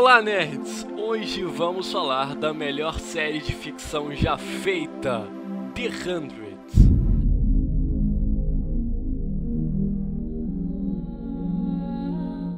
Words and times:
Olá, 0.00 0.22
nerds! 0.22 0.86
Hoje 0.96 1.44
vamos 1.44 1.92
falar 1.92 2.34
da 2.34 2.54
melhor 2.54 2.98
série 2.98 3.38
de 3.38 3.52
ficção 3.52 4.14
já 4.14 4.38
feita, 4.38 5.28
The 5.74 5.88
Hundred. 5.88 6.56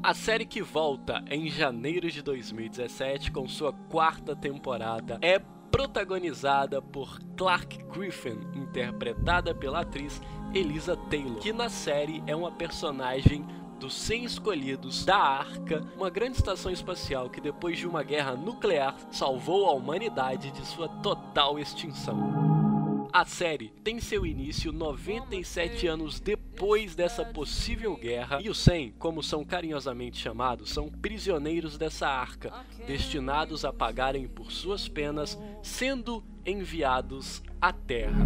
A 0.05 0.15
série 0.15 0.47
que 0.47 0.63
volta 0.63 1.25
em 1.29 1.49
janeiro 1.49 2.09
de 2.13 2.23
2017 2.23 3.33
com 3.33 3.49
sua 3.49 3.73
quarta 3.73 4.37
temporada 4.37 5.19
é 5.21 5.41
protagonizada 5.41 6.81
por 6.81 7.19
Clark 7.37 7.77
Griffin, 7.87 8.39
interpretada 8.55 9.53
pela 9.53 9.81
atriz 9.81 10.23
Elisa 10.55 10.97
Taylor, 11.11 11.41
que 11.41 11.53
na 11.53 11.69
série 11.69 12.23
é 12.25 12.37
uma 12.37 12.53
personagem 12.53 13.45
dos 13.83 13.95
100 13.95 14.25
escolhidos 14.25 15.05
da 15.05 15.17
Arca, 15.17 15.85
uma 15.97 16.09
grande 16.09 16.37
estação 16.37 16.71
espacial 16.71 17.29
que 17.29 17.41
depois 17.41 17.77
de 17.77 17.87
uma 17.87 18.05
guerra 18.05 18.37
nuclear 18.37 18.97
salvou 19.11 19.67
a 19.67 19.73
humanidade 19.73 20.53
de 20.53 20.65
sua 20.65 20.89
total 20.89 21.59
extinção. 21.59 23.09
A 23.13 23.25
série 23.25 23.73
tem 23.83 24.01
seu 24.01 24.25
início 24.25 24.73
97 24.73 25.89
anos 25.89 26.21
depois 26.21 26.95
dessa 26.95 27.25
possível 27.25 27.97
guerra, 27.97 28.41
e 28.41 28.49
os 28.49 28.59
100, 28.59 28.93
como 29.01 29.21
são 29.21 29.45
carinhosamente 29.45 30.17
chamados, 30.17 30.71
são 30.71 30.89
prisioneiros 30.89 31.77
dessa 31.77 32.07
arca, 32.07 32.53
destinados 32.87 33.65
a 33.65 33.73
pagarem 33.73 34.29
por 34.29 34.53
suas 34.53 34.87
penas, 34.87 35.37
sendo 35.61 36.23
enviados 36.47 37.43
à 37.61 37.73
Terra. 37.73 38.25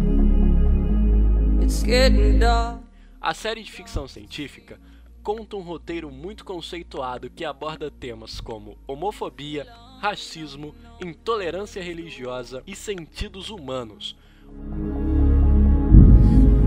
A 3.19 3.33
série 3.33 3.63
de 3.63 3.71
ficção 3.71 4.07
científica 4.07 4.79
conta 5.27 5.57
um 5.57 5.61
roteiro 5.61 6.09
muito 6.09 6.45
conceituado 6.45 7.29
que 7.29 7.43
aborda 7.43 7.91
temas 7.91 8.39
como 8.39 8.77
homofobia, 8.87 9.67
racismo, 9.99 10.73
intolerância 11.01 11.83
religiosa 11.83 12.63
e 12.65 12.73
sentidos 12.73 13.49
humanos. 13.49 14.15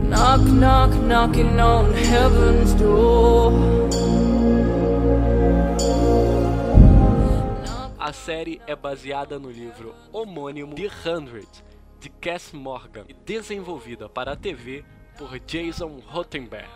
Knock, 0.03 0.45
knock, 0.51 0.95
knocking 0.95 1.59
on 1.59 1.91
heaven's 1.95 2.75
door. 2.75 3.55
A 7.99 8.13
série 8.13 8.61
é 8.67 8.77
baseada 8.77 9.39
no 9.39 9.51
livro 9.51 9.95
homônimo 10.13 10.75
The 10.75 10.91
Hundred, 11.09 11.49
de 11.99 12.11
Cass 12.11 12.53
Morgan, 12.53 13.07
e 13.09 13.15
desenvolvida 13.15 14.07
para 14.07 14.33
a 14.33 14.37
TV 14.37 14.85
por 15.21 15.39
Jason 15.41 16.01
Rottenberg. 16.07 16.67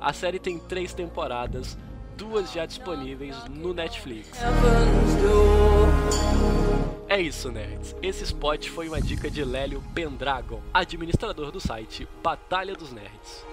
A 0.00 0.12
série 0.12 0.40
tem 0.40 0.58
três 0.58 0.92
temporadas, 0.92 1.78
duas 2.16 2.52
já 2.52 2.66
disponíveis 2.66 3.36
no 3.48 3.72
Netflix. 3.72 4.32
É 7.08 7.20
isso, 7.20 7.52
nerds. 7.52 7.94
Esse 8.02 8.24
spot 8.24 8.68
foi 8.68 8.88
uma 8.88 9.00
dica 9.00 9.30
de 9.30 9.44
Lélio 9.44 9.80
Pendragon, 9.94 10.60
administrador 10.74 11.52
do 11.52 11.60
site 11.60 12.08
Batalha 12.20 12.74
dos 12.74 12.92
Nerds. 12.92 13.46